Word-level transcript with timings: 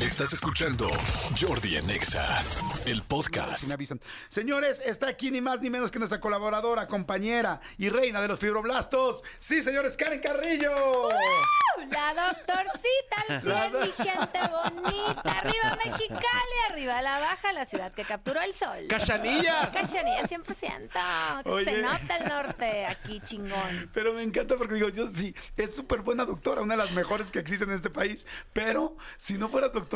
Estás 0.00 0.32
escuchando 0.32 0.88
Jordi 1.38 1.76
en 1.76 1.90
Exa, 1.90 2.42
el 2.86 3.02
podcast. 3.02 3.64
Me 3.64 3.74
avisan. 3.74 4.00
Señores, 4.30 4.80
está 4.84 5.08
aquí 5.08 5.30
ni 5.30 5.42
más 5.42 5.60
ni 5.60 5.68
menos 5.68 5.90
que 5.90 5.98
nuestra 5.98 6.20
colaboradora, 6.20 6.86
compañera 6.86 7.60
y 7.76 7.90
reina 7.90 8.22
de 8.22 8.28
los 8.28 8.38
fibroblastos. 8.40 9.22
Sí, 9.38 9.62
señores, 9.62 9.98
Karen 9.98 10.20
Carrillo. 10.20 11.08
La 11.90 12.14
doctorcita 12.14 13.24
al 13.28 13.44
La 13.44 13.60
100, 13.68 13.72
do- 13.72 13.80
mi 13.80 13.92
gente 13.92 14.38
bonita. 14.50 15.20
Arriba 15.38 15.78
Mexicali, 15.84 16.56
arriba 16.70 17.02
la 17.02 17.18
baja, 17.18 17.52
la 17.52 17.66
ciudad 17.66 17.92
que 17.92 18.04
capturó 18.04 18.40
el 18.40 18.54
sol. 18.54 18.86
¡Cachanillas! 18.88 19.68
Cachanilla 19.72 20.22
100%. 20.22 21.42
Que 21.44 21.50
Oye. 21.50 21.64
se 21.66 21.82
nota 21.82 22.16
el 22.16 22.28
norte 22.28 22.86
aquí, 22.86 23.20
chingón. 23.24 23.90
Pero 23.92 24.14
me 24.14 24.22
encanta 24.22 24.56
porque 24.56 24.74
digo, 24.74 24.88
yo 24.88 25.06
sí, 25.08 25.34
es 25.56 25.74
súper 25.74 26.00
buena 26.00 26.24
doctora, 26.24 26.62
una 26.62 26.74
de 26.74 26.84
las 26.84 26.92
mejores 26.92 27.30
que 27.30 27.38
existen 27.38 27.68
en 27.70 27.76
este 27.76 27.90
país. 27.90 28.26
Pero 28.54 28.96
si 29.18 29.34
no 29.38 29.48
fueras 29.50 29.72
doctora, 29.72 29.89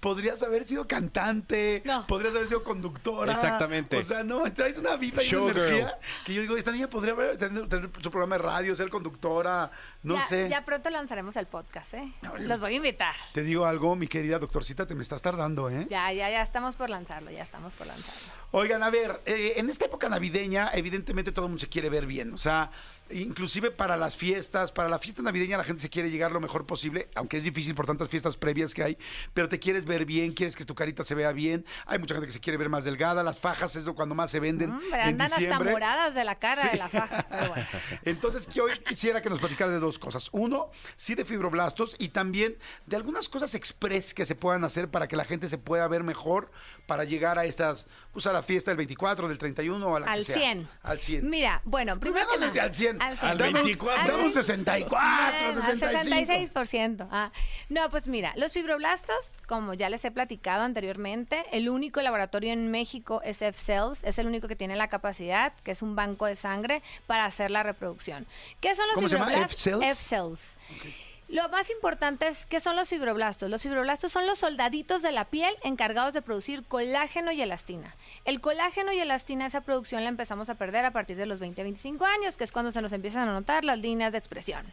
podrías 0.00 0.42
haber 0.42 0.64
sido 0.64 0.86
cantante, 0.86 1.82
No. 1.84 2.06
podrías 2.06 2.34
haber 2.34 2.48
sido 2.48 2.62
conductora. 2.64 3.32
Exactamente. 3.32 3.96
O 3.96 4.02
sea, 4.02 4.22
no, 4.24 4.42
traes 4.52 4.78
una 4.78 4.96
vibra 4.96 5.22
y 5.22 5.34
una 5.34 5.52
energía 5.52 5.98
que 6.24 6.34
yo 6.34 6.42
digo, 6.42 6.56
esta 6.56 6.72
niña 6.72 6.88
podría 6.90 7.14
haber, 7.14 7.38
tener, 7.38 7.68
tener 7.68 7.90
su 8.00 8.10
programa 8.10 8.36
de 8.36 8.42
radio, 8.42 8.76
ser 8.76 8.90
conductora, 8.90 9.70
no 10.02 10.14
ya, 10.14 10.20
sé. 10.20 10.48
ya 10.48 10.64
pronto 10.64 10.90
lanzaremos 10.90 11.36
el 11.36 11.46
podcast, 11.46 11.94
¿eh? 11.94 12.12
No, 12.22 12.36
yo- 12.36 12.46
Los 12.46 12.60
voy 12.60 12.74
a 12.74 12.76
invitar. 12.76 13.14
Te 13.32 13.42
digo 13.42 13.64
algo, 13.66 13.96
mi 13.96 14.08
querida 14.08 14.38
doctorcita, 14.38 14.86
te 14.86 14.94
me 14.94 15.02
estás 15.02 15.22
tardando, 15.22 15.68
¿eh? 15.70 15.86
Ya, 15.90 16.12
ya, 16.12 16.30
ya 16.30 16.42
estamos 16.42 16.76
por 16.76 16.90
lanzarlo, 16.90 17.30
ya 17.30 17.42
estamos 17.42 17.72
por 17.74 17.86
lanzarlo. 17.86 18.32
Oigan, 18.50 18.82
a 18.82 18.90
ver, 18.90 19.20
eh, 19.26 19.54
en 19.56 19.68
esta 19.68 19.84
época 19.86 20.08
navideña, 20.08 20.70
evidentemente 20.72 21.32
todo 21.32 21.46
el 21.46 21.50
mundo 21.50 21.60
se 21.60 21.68
quiere 21.68 21.90
ver 21.90 22.06
bien. 22.06 22.32
O 22.32 22.38
sea, 22.38 22.70
inclusive 23.10 23.70
para 23.70 23.96
las 23.96 24.16
fiestas, 24.16 24.72
para 24.72 24.88
la 24.88 24.98
fiesta 24.98 25.22
navideña 25.22 25.56
la 25.56 25.64
gente 25.64 25.82
se 25.82 25.90
quiere 25.90 26.10
llegar 26.10 26.32
lo 26.32 26.40
mejor 26.40 26.66
posible, 26.66 27.08
aunque 27.14 27.36
es 27.38 27.44
difícil 27.44 27.74
por 27.74 27.86
tantas 27.86 28.08
fiestas 28.08 28.36
previas 28.36 28.74
que 28.74 28.82
hay, 28.82 28.98
pero 29.34 29.48
te 29.48 29.58
quieres 29.58 29.84
ver 29.84 30.04
bien, 30.04 30.32
quieres 30.32 30.56
que 30.56 30.64
tu 30.64 30.74
carita 30.74 31.04
se 31.04 31.14
vea 31.14 31.32
bien. 31.32 31.64
Hay 31.86 31.98
mucha 31.98 32.14
gente 32.14 32.26
que 32.26 32.32
se 32.32 32.40
quiere 32.40 32.56
ver 32.56 32.68
más 32.68 32.84
delgada, 32.84 33.22
las 33.22 33.38
fajas 33.38 33.76
es 33.76 33.84
lo 33.84 33.94
cuando 33.94 34.14
más 34.14 34.30
se 34.30 34.40
venden 34.40 34.70
Hombre, 34.72 34.88
en 34.88 35.08
andan 35.08 35.26
hasta 35.26 35.38
diciembre. 35.40 35.72
moradas 35.72 36.14
de 36.14 36.24
la 36.24 36.34
cara 36.36 36.62
Sí. 36.62 36.68
de 36.70 36.76
la 36.76 36.88
faja. 36.88 37.26
Pero 37.30 37.48
bueno. 37.48 37.66
Entonces, 38.04 38.46
que 38.46 38.60
hoy 38.60 38.72
quisiera 38.86 39.22
que 39.22 39.30
nos 39.30 39.38
platicara 39.40 39.70
de 39.70 39.78
dos 39.78 39.98
cosas. 39.98 40.28
Uno, 40.32 40.70
sí 40.96 41.14
de 41.14 41.24
fibroblastos 41.24 41.96
y 41.98 42.08
también 42.10 42.56
de 42.86 42.96
algunas 42.96 43.28
cosas 43.28 43.54
express 43.54 44.14
que 44.14 44.24
se 44.24 44.34
puedan 44.34 44.64
hacer 44.64 44.88
para 44.90 45.08
que 45.08 45.16
la 45.16 45.24
gente 45.24 45.48
se 45.48 45.58
pueda 45.58 45.86
ver 45.88 46.02
mejor 46.04 46.50
para 46.86 47.04
llegar 47.04 47.38
a 47.38 47.44
estas, 47.44 47.86
pues 48.12 48.26
a 48.26 48.32
la 48.32 48.42
fiesta 48.42 48.70
del 48.70 48.78
24, 48.78 49.28
del 49.28 49.38
31 49.38 49.86
o 49.86 49.96
a 49.96 50.00
la 50.00 50.06
que 50.06 50.12
Al 50.12 50.22
sea. 50.24 50.36
100. 50.36 50.68
Al 50.82 51.00
100. 51.00 51.28
Mira, 51.28 51.60
bueno, 51.64 51.98
primero 52.00 52.26
que 52.32 52.38
nada- 52.40 52.62
al 52.62 52.74
100. 52.74 52.97
Al 53.00 53.18
100. 53.18 53.30
Al 53.30 53.38
Dame 53.38 53.48
un- 53.50 53.54
24. 53.54 54.06
Dame 54.12 54.24
un 54.24 54.32
64, 54.32 55.38
Bueno, 55.46 55.62
65. 55.62 55.86
al 55.86 56.04
66%. 56.04 57.08
Ah. 57.10 57.30
No, 57.68 57.90
pues 57.90 58.06
mira, 58.08 58.32
los 58.36 58.52
fibroblastos, 58.52 59.16
como 59.46 59.74
ya 59.74 59.88
les 59.88 60.04
he 60.04 60.10
platicado 60.10 60.62
anteriormente, 60.64 61.44
el 61.52 61.68
único 61.68 62.00
laboratorio 62.02 62.52
en 62.52 62.70
México 62.70 63.20
es 63.24 63.42
F-Cells, 63.42 64.02
es 64.04 64.18
el 64.18 64.26
único 64.26 64.48
que 64.48 64.56
tiene 64.56 64.76
la 64.76 64.88
capacidad, 64.88 65.52
que 65.64 65.72
es 65.72 65.82
un 65.82 65.96
banco 65.96 66.26
de 66.26 66.36
sangre, 66.36 66.82
para 67.06 67.24
hacer 67.24 67.50
la 67.50 67.62
reproducción. 67.62 68.26
¿Qué 68.60 68.74
son 68.74 68.86
los 68.86 68.94
¿Cómo 68.96 69.08
se 69.08 69.14
llama? 69.16 69.26
fibroblastos? 69.26 69.66
F-cells? 69.66 69.84
F-Cells. 69.84 70.56
Lo 71.28 71.46
más 71.50 71.68
importante 71.68 72.26
es 72.26 72.46
qué 72.46 72.58
son 72.58 72.74
los 72.74 72.88
fibroblastos. 72.88 73.50
Los 73.50 73.60
fibroblastos 73.60 74.10
son 74.10 74.26
los 74.26 74.38
soldaditos 74.38 75.02
de 75.02 75.12
la 75.12 75.26
piel 75.26 75.54
encargados 75.62 76.14
de 76.14 76.22
producir 76.22 76.64
colágeno 76.64 77.32
y 77.32 77.42
elastina. 77.42 77.94
El 78.24 78.40
colágeno 78.40 78.94
y 78.94 78.98
elastina, 78.98 79.44
esa 79.44 79.60
producción 79.60 80.02
la 80.04 80.08
empezamos 80.08 80.48
a 80.48 80.54
perder 80.54 80.86
a 80.86 80.90
partir 80.92 81.18
de 81.18 81.26
los 81.26 81.38
20-25 81.38 82.02
años, 82.06 82.38
que 82.38 82.44
es 82.44 82.52
cuando 82.52 82.72
se 82.72 82.80
nos 82.80 82.94
empiezan 82.94 83.28
a 83.28 83.32
notar 83.34 83.62
las 83.66 83.78
líneas 83.78 84.10
de 84.12 84.16
expresión. 84.16 84.72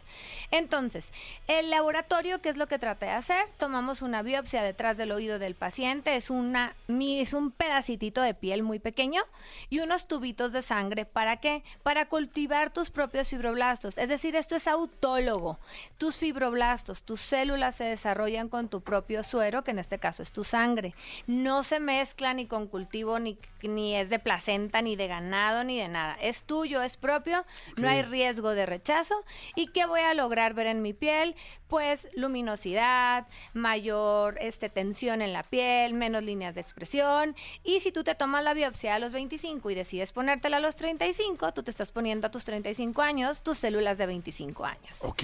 Entonces, 0.49 1.11
el 1.49 1.69
laboratorio, 1.71 2.41
¿qué 2.41 2.47
es 2.47 2.55
lo 2.55 2.67
que 2.67 2.79
trata 2.79 3.05
de 3.07 3.11
hacer? 3.11 3.45
Tomamos 3.57 4.01
una 4.01 4.21
biopsia 4.21 4.63
detrás 4.63 4.95
del 4.95 5.11
oído 5.11 5.39
del 5.39 5.55
paciente, 5.55 6.15
es, 6.15 6.29
una, 6.29 6.73
es 6.87 7.33
un 7.33 7.51
pedacitito 7.51 8.21
de 8.21 8.33
piel 8.33 8.63
muy 8.63 8.79
pequeño 8.79 9.23
y 9.69 9.79
unos 9.79 10.07
tubitos 10.07 10.53
de 10.53 10.61
sangre. 10.61 11.03
¿Para 11.03 11.35
qué? 11.37 11.63
Para 11.83 12.05
cultivar 12.05 12.71
tus 12.71 12.91
propios 12.91 13.27
fibroblastos. 13.27 13.97
Es 13.97 14.07
decir, 14.07 14.37
esto 14.37 14.55
es 14.55 14.69
autólogo. 14.69 15.59
Tus 15.97 16.15
fibroblastos, 16.15 16.44
tus 17.05 17.21
células 17.21 17.75
se 17.75 17.85
desarrollan 17.85 18.49
con 18.49 18.69
tu 18.69 18.81
propio 18.81 19.23
suero, 19.23 19.63
que 19.63 19.71
en 19.71 19.79
este 19.79 19.99
caso 19.99 20.23
es 20.23 20.31
tu 20.31 20.43
sangre. 20.43 20.93
No 21.27 21.63
se 21.63 21.79
mezcla 21.79 22.33
ni 22.33 22.45
con 22.45 22.67
cultivo, 22.67 23.19
ni, 23.19 23.37
ni 23.63 23.95
es 23.95 24.09
de 24.09 24.19
placenta, 24.19 24.81
ni 24.81 24.95
de 24.95 25.07
ganado, 25.07 25.63
ni 25.63 25.79
de 25.79 25.87
nada. 25.87 26.17
Es 26.21 26.43
tuyo, 26.43 26.81
es 26.81 26.97
propio, 26.97 27.45
no 27.77 27.89
hay 27.89 28.01
riesgo 28.03 28.51
de 28.51 28.65
rechazo. 28.65 29.15
¿Y 29.55 29.67
qué 29.67 29.85
voy 29.85 30.01
a 30.01 30.13
lograr 30.13 30.53
ver 30.53 30.67
en 30.67 30.81
mi 30.81 30.93
piel? 30.93 31.35
Pues 31.67 32.07
luminosidad, 32.13 33.27
mayor 33.53 34.37
este, 34.39 34.69
tensión 34.69 35.21
en 35.21 35.33
la 35.33 35.43
piel, 35.43 35.93
menos 35.93 36.23
líneas 36.23 36.55
de 36.55 36.61
expresión. 36.61 37.35
Y 37.63 37.79
si 37.79 37.91
tú 37.91 38.03
te 38.03 38.15
tomas 38.15 38.43
la 38.43 38.53
biopsia 38.53 38.95
a 38.95 38.99
los 38.99 39.13
25 39.13 39.71
y 39.71 39.75
decides 39.75 40.11
ponértela 40.13 40.57
a 40.57 40.59
los 40.59 40.75
35, 40.75 41.53
tú 41.53 41.63
te 41.63 41.71
estás 41.71 41.91
poniendo 41.91 42.27
a 42.27 42.31
tus 42.31 42.45
35 42.45 43.01
años 43.01 43.41
tus 43.41 43.57
células 43.57 43.97
de 43.97 44.05
25 44.05 44.65
años. 44.65 44.97
Ok. 45.01 45.23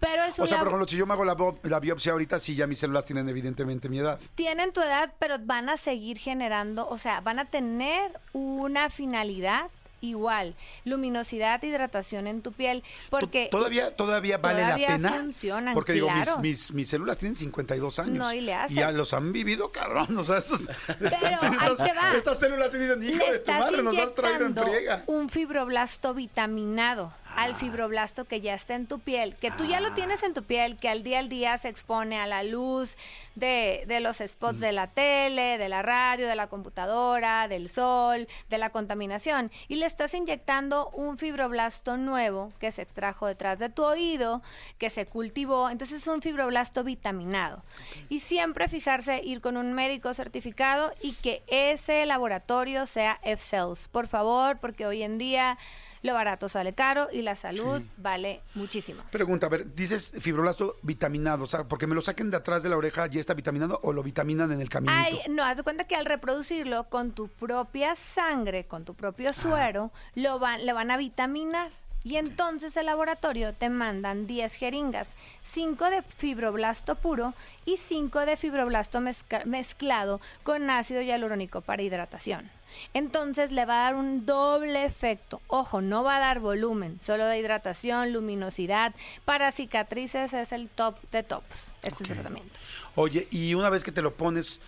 Pero 0.00 0.24
es 0.24 0.38
O 0.38 0.44
un 0.44 0.51
sea, 0.54 0.62
ejemplo, 0.62 0.88
si 0.88 0.96
yo 0.96 1.06
me 1.06 1.14
hago 1.14 1.24
la, 1.24 1.36
la 1.64 1.80
biopsia 1.80 2.12
ahorita, 2.12 2.38
sí, 2.38 2.54
ya 2.54 2.66
mis 2.66 2.78
células 2.78 3.04
tienen 3.04 3.28
evidentemente 3.28 3.88
mi 3.88 3.98
edad. 3.98 4.18
tienen 4.34 4.72
tu 4.72 4.80
edad, 4.80 5.12
pero 5.18 5.36
van 5.40 5.68
a 5.68 5.76
seguir 5.76 6.18
generando, 6.18 6.88
o 6.88 6.96
sea, 6.98 7.20
van 7.20 7.38
a 7.38 7.46
tener 7.46 8.12
una 8.32 8.90
finalidad 8.90 9.70
igual, 10.02 10.54
luminosidad, 10.84 11.62
hidratación 11.62 12.26
en 12.26 12.42
tu 12.42 12.52
piel, 12.52 12.82
porque 13.08 13.48
todavía 13.50 13.96
todavía 13.96 14.36
vale 14.38 14.62
todavía 14.62 14.88
la 14.88 14.96
pena 14.96 15.12
funcionan, 15.12 15.74
porque 15.74 15.92
digo 15.92 16.10
mis, 16.10 16.24
claro. 16.24 16.40
mis, 16.42 16.72
mis 16.72 16.88
células 16.88 17.18
tienen 17.18 17.36
52 17.36 17.98
años 18.00 18.18
No, 18.18 18.32
y 18.32 18.40
le 18.40 18.52
hacen. 18.52 18.76
ya 18.76 18.90
los 18.90 19.14
han 19.14 19.32
vivido 19.32 19.70
cabrón 19.70 20.16
o 20.18 20.24
sea 20.24 20.38
estos, 20.38 20.68
estas, 20.88 21.42
ahí 21.42 21.58
te 21.76 21.94
va. 21.94 22.16
estas 22.16 22.38
células 22.38 22.72
sí 22.72 22.78
dicen 22.78 23.02
hijo 23.02 23.24
de 23.30 23.38
tu 23.38 23.52
madre 23.52 23.82
nos 23.82 23.96
has 23.96 24.14
traído 24.14 24.46
en 24.46 24.56
friega 24.56 25.04
un 25.06 25.28
fibroblasto 25.28 26.14
vitaminado. 26.14 27.14
Al 27.42 27.56
fibroblasto 27.56 28.24
que 28.24 28.40
ya 28.40 28.54
está 28.54 28.74
en 28.74 28.86
tu 28.86 29.00
piel, 29.00 29.34
que 29.34 29.50
tú 29.50 29.64
ya 29.64 29.80
lo 29.80 29.92
tienes 29.94 30.22
en 30.22 30.32
tu 30.32 30.44
piel, 30.44 30.76
que 30.76 30.88
al 30.88 31.02
día 31.02 31.18
al 31.18 31.28
día 31.28 31.58
se 31.58 31.68
expone 31.68 32.20
a 32.20 32.26
la 32.26 32.44
luz 32.44 32.96
de, 33.34 33.84
de 33.88 33.98
los 33.98 34.18
spots 34.18 34.60
de 34.60 34.70
la 34.70 34.86
tele, 34.86 35.58
de 35.58 35.68
la 35.68 35.82
radio, 35.82 36.28
de 36.28 36.36
la 36.36 36.46
computadora, 36.46 37.48
del 37.48 37.68
sol, 37.68 38.28
de 38.48 38.58
la 38.58 38.70
contaminación. 38.70 39.50
Y 39.66 39.74
le 39.74 39.86
estás 39.86 40.14
inyectando 40.14 40.88
un 40.90 41.18
fibroblasto 41.18 41.96
nuevo 41.96 42.52
que 42.60 42.70
se 42.70 42.82
extrajo 42.82 43.26
detrás 43.26 43.58
de 43.58 43.68
tu 43.68 43.82
oído, 43.84 44.40
que 44.78 44.88
se 44.88 45.06
cultivó. 45.06 45.68
Entonces 45.68 46.02
es 46.02 46.06
un 46.06 46.22
fibroblasto 46.22 46.84
vitaminado. 46.84 47.64
Y 48.08 48.20
siempre 48.20 48.68
fijarse, 48.68 49.20
ir 49.24 49.40
con 49.40 49.56
un 49.56 49.72
médico 49.72 50.14
certificado 50.14 50.92
y 51.00 51.14
que 51.14 51.42
ese 51.48 52.06
laboratorio 52.06 52.86
sea 52.86 53.18
F-Cells. 53.22 53.88
Por 53.88 54.06
favor, 54.06 54.58
porque 54.58 54.86
hoy 54.86 55.02
en 55.02 55.18
día 55.18 55.58
lo 56.02 56.14
barato 56.14 56.48
sale 56.48 56.74
caro 56.74 57.08
y 57.12 57.22
la 57.22 57.36
salud 57.36 57.82
vale 57.96 58.40
muchísimo. 58.54 59.02
pregunta 59.10 59.46
a 59.46 59.50
ver 59.50 59.74
dices 59.74 60.12
fibroblasto 60.20 60.76
vitaminado 60.82 61.44
o 61.44 61.46
sea 61.46 61.64
porque 61.64 61.86
me 61.86 61.94
lo 61.94 62.02
saquen 62.02 62.30
de 62.30 62.36
atrás 62.36 62.62
de 62.62 62.68
la 62.68 62.76
oreja 62.76 63.06
ya 63.06 63.20
está 63.20 63.34
vitaminado 63.34 63.78
o 63.82 63.92
lo 63.92 64.02
vitaminan 64.02 64.52
en 64.52 64.60
el 64.60 64.68
caminito 64.68 64.92
Ay, 64.98 65.20
no, 65.28 65.44
haz 65.44 65.56
de 65.58 65.62
cuenta 65.62 65.84
que 65.84 65.96
al 65.96 66.06
reproducirlo 66.06 66.84
con 66.84 67.12
tu 67.12 67.28
propia 67.28 67.94
sangre, 67.94 68.64
con 68.64 68.84
tu 68.84 68.94
propio 68.94 69.32
suero, 69.32 69.90
lo 70.14 70.38
van, 70.38 70.64
le 70.66 70.72
van 70.72 70.90
a 70.90 70.96
vitaminar. 70.96 71.70
Y 72.04 72.16
entonces 72.16 72.76
el 72.76 72.86
laboratorio 72.86 73.54
te 73.54 73.68
mandan 73.68 74.26
10 74.26 74.54
jeringas, 74.54 75.08
5 75.44 75.90
de 75.90 76.02
fibroblasto 76.02 76.96
puro 76.96 77.32
y 77.64 77.76
5 77.76 78.26
de 78.26 78.36
fibroblasto 78.36 79.00
mezclado 79.44 80.20
con 80.42 80.68
ácido 80.68 81.00
hialurónico 81.00 81.60
para 81.60 81.82
hidratación. 81.82 82.50
Entonces 82.94 83.52
le 83.52 83.64
va 83.64 83.80
a 83.80 83.84
dar 83.84 83.94
un 83.94 84.26
doble 84.26 84.84
efecto. 84.84 85.40
Ojo, 85.48 85.80
no 85.80 86.02
va 86.02 86.16
a 86.16 86.20
dar 86.20 86.40
volumen, 86.40 86.98
solo 87.02 87.26
de 87.26 87.38
hidratación, 87.38 88.12
luminosidad. 88.12 88.94
Para 89.24 89.52
cicatrices 89.52 90.32
es 90.32 90.52
el 90.52 90.68
top 90.68 90.96
de 91.10 91.22
tops, 91.22 91.72
este 91.82 92.04
tratamiento. 92.04 92.58
oye 92.94 93.28
y 93.30 93.54
una 93.54 93.70
vez 93.70 93.84
que 93.84 93.92
te 93.92 94.02
lo 94.02 94.14
pones 94.14 94.60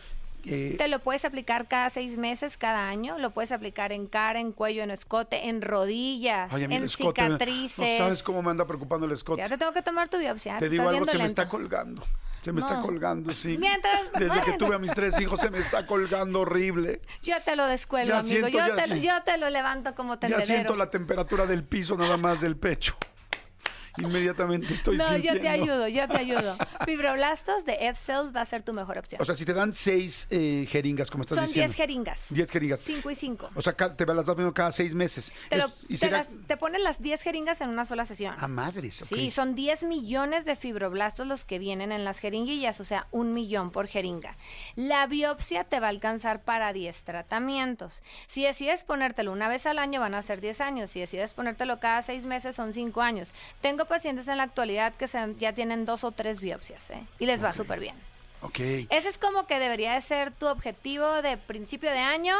eh, 0.47 0.75
Te 0.77 0.89
lo 0.89 0.99
puedes 0.99 1.25
aplicar 1.25 1.69
cada 1.69 1.89
seis 1.91 2.19
meses, 2.19 2.57
cada 2.57 2.89
año. 2.89 3.19
Lo 3.19 3.31
puedes 3.31 3.53
aplicar 3.53 3.93
en 3.93 4.07
cara, 4.07 4.41
en 4.41 4.53
cuello, 4.53 4.83
en 4.83 4.91
escote, 4.91 5.49
en 5.49 5.63
rodillas, 5.63 6.53
en 6.53 6.73
escote 6.73 7.23
cicatrices. 7.23 7.79
no 7.79 7.97
sabes 7.97 8.23
cómo 8.23 8.43
me 8.43 8.51
anda 8.51 8.67
preocupando 8.67 9.07
el 9.07 9.13
escote 9.13 9.41
Ya 9.41 9.49
te 9.49 9.57
tengo 9.57 9.73
que 9.73 9.83
tomar 9.83 10.09
tu 10.09 10.19
biopsia. 10.19 10.59
Te 10.59 10.69
digo 10.69 10.89
algo, 10.89 11.07
se 11.07 11.19
me 11.19 11.25
está 11.25 11.49
colgando. 11.49 12.03
Se 12.45 12.53
me 12.53 12.61
está 12.61 12.81
colgando, 12.81 13.31
sí. 13.33 13.57
Mientras- 13.59 14.13
Desde 14.19 14.43
que 14.43 14.53
tuve 14.53 14.75
a 14.75 14.79
mis 14.79 14.93
tres 14.93 15.19
hijos 15.19 15.41
se 15.41 15.51
me 15.51 15.59
está 15.59 15.87
colgando 15.87 16.41
horrible. 16.41 17.01
Yo 17.23 17.37
te 17.43 17.57
lo 17.57 17.67
descuelo, 17.67 18.09
Ya 18.11 18.19
amigo. 18.19 18.29
siento, 18.33 18.49
yo, 18.49 18.59
ya 18.59 18.77
te, 18.77 18.87
lo- 18.89 18.95
sí. 18.97 19.01
yo 19.01 19.23
te 19.25 19.39
lo 19.39 19.49
levanto 19.51 19.95
como 19.95 20.15
Ya 20.15 20.21
tendedero. 20.21 20.47
siento 20.47 20.77
la 20.77 20.91
temperatura 20.91 21.47
del 21.47 21.65
piso 21.65 21.97
nada 21.97 22.17
más 22.19 22.41
del 22.43 22.57
pecho. 22.57 22.97
Inmediatamente 23.99 24.73
estoy 24.75 24.97
no, 24.97 25.05
sintiendo. 25.09 25.35
yo 25.35 25.41
te 25.41 25.49
ayudo, 25.49 25.89
yo 25.89 26.09
te 26.09 26.17
ayudo. 26.19 26.57
Fibroblastos 26.85 27.65
de 27.65 27.75
F-Cells 27.89 28.35
va 28.35 28.41
a 28.41 28.45
ser 28.45 28.63
tu 28.63 28.73
mejor 28.73 28.99
opción. 28.99 29.21
O 29.23 29.25
sea, 29.25 29.35
si 29.37 29.45
te 29.45 29.53
dan 29.55 29.73
seis 29.73 30.27
eh, 30.31 30.67
jeringas, 30.69 31.11
como 31.11 31.23
estás 31.23 31.37
Son 31.39 31.47
diciendo. 31.47 31.69
10 31.73 31.77
jeringas. 31.77 32.19
10 32.31 32.51
jeringas. 32.51 32.81
5 32.81 33.11
y 33.11 33.15
5. 33.15 33.51
O 33.55 33.63
sea, 33.63 33.73
ca- 33.75 33.95
te 33.97 34.05
las 34.07 34.17
vas 34.17 34.25
poniendo 34.25 34.53
cada 34.55 34.73
seis 34.73 34.95
meses. 34.95 35.33
Te, 35.49 35.57
lo- 35.57 35.67
Es- 35.67 35.73
y 35.85 35.87
te 35.89 35.97
será- 35.99 36.19
las- 36.19 36.29
te 36.47 36.57
ponen 36.57 36.83
las 36.83 37.01
10 37.01 37.23
jeringas 37.23 37.61
en 37.61 37.69
una 37.69 37.85
sola 37.85 38.05
sesión. 38.05 38.35
Ah, 38.39 38.49
madres, 38.49 39.03
ok. 39.03 39.09
Sí, 39.09 39.31
son 39.31 39.55
10 39.55 39.85
millones 39.85 40.45
de 40.45 40.57
fibroblastos 40.57 41.27
los 41.27 41.45
que 41.45 41.59
vienen 41.59 41.93
en 41.93 42.05
las 42.05 42.19
jeringuillas, 42.19 42.81
o 42.81 42.85
sea, 42.85 43.07
un 43.11 43.33
millón 43.33 43.71
por 43.71 43.87
jeringa. 43.87 44.37
La 44.77 45.07
biopsia 45.07 45.65
te 45.65 45.81
va 45.81 45.87
a 45.87 45.91
alcanzar 45.91 46.43
para 46.43 46.73
10 46.73 47.03
tratamientos. 47.05 48.03
Si 48.27 48.45
decides 48.45 48.85
ponértelo 48.85 49.33
una 49.33 49.49
vez 49.49 49.67
al 49.67 49.79
año, 49.79 50.01
van 50.01 50.15
a 50.15 50.23
ser 50.23 50.41
10 50.41 50.61
años. 50.61 50.91
Si 50.91 51.01
decides 51.01 51.33
ponértelo 51.35 51.79
cada 51.81 52.03
6 52.03 52.25
meses, 52.25 52.57
son 52.57 52.73
5 52.73 53.01
años. 53.03 53.33
Tengo 53.61 53.84
pacientes 53.87 54.29
en 54.29 54.37
la 54.39 54.43
actualidad 54.45 54.95
que 54.95 55.09
se- 55.09 55.35
ya 55.39 55.53
tienen 55.53 55.85
dos 55.85 56.05
o 56.05 56.13
tres 56.13 56.41
biopsias, 56.41 56.91
¿eh? 56.91 57.07
Y 57.19 57.27
les 57.27 57.43
va 57.45 57.53
súper 57.53 57.81
bien. 57.81 57.95
Ok. 58.43 58.59
Ese 58.61 59.09
es 59.09 59.19
como 59.19 59.47
que 59.47 59.59
debería 59.59 59.95
de 59.95 60.01
ser 60.03 60.31
tu 60.33 60.47
objetivo 60.47 61.23
de 61.23 61.37
principio 61.37 61.91
de 61.91 61.99
año 62.01 62.35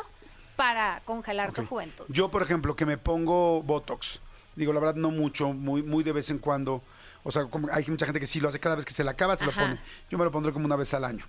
para 0.57 1.01
congelar 1.05 1.53
tu 1.53 1.65
juventud. 1.67 2.05
Yo, 2.09 2.31
por 2.31 2.43
ejemplo, 2.43 2.77
que 2.77 2.87
me 2.87 2.99
pongo 2.99 3.63
Botox. 3.63 4.21
Digo, 4.55 4.73
la 4.73 4.81
verdad, 4.81 4.95
no 4.97 5.11
mucho, 5.11 5.53
muy, 5.53 5.83
muy 5.83 6.05
de 6.05 6.13
vez 6.13 6.31
en 6.31 6.39
cuando. 6.39 6.83
O 7.25 7.33
sea, 7.33 7.47
como 7.47 7.69
hay 7.73 7.85
mucha 7.89 8.05
gente 8.05 8.21
que 8.21 8.27
sí 8.27 8.39
lo 8.39 8.49
hace 8.49 8.61
cada 8.61 8.77
vez 8.77 8.85
que 8.85 8.93
se 8.93 9.03
la 9.03 9.13
acaba, 9.13 9.37
se 9.37 9.45
Ajá. 9.47 9.61
lo 9.63 9.67
pone. 9.69 9.81
Yo 10.11 10.19
me 10.19 10.25
lo 10.25 10.31
pondré 10.31 10.53
como 10.53 10.67
una 10.67 10.77
vez 10.77 10.93
al 10.95 11.05
año. 11.05 11.25